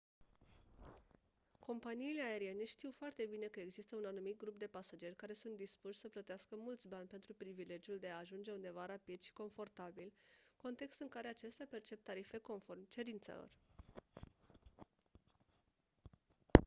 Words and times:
companiile 1.59 2.21
aeriene 2.23 2.63
știu 2.65 2.91
foarte 2.91 3.25
bine 3.29 3.45
că 3.45 3.59
există 3.59 3.95
un 3.95 4.05
anumit 4.05 4.37
grup 4.37 4.57
de 4.57 4.67
pasageri 4.67 5.15
care 5.15 5.33
sunt 5.33 5.55
dispuși 5.57 5.99
să 5.99 6.07
plătească 6.09 6.55
mulți 6.59 6.87
bani 6.87 7.07
pentru 7.07 7.33
privilegiul 7.33 7.97
de 7.97 8.09
a 8.09 8.17
ajunge 8.17 8.51
undeva 8.51 8.85
rapid 8.85 9.21
și 9.21 9.33
confortabil 9.33 10.13
context 10.57 10.99
în 11.01 11.09
care 11.09 11.27
acestea 11.27 11.65
percep 11.69 12.03
tarife 12.03 12.37
conform 12.37 12.87
cerințelor 12.87 13.49